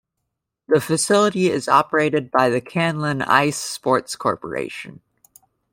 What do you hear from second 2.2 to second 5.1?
by Canlan Ice Sports Corporation.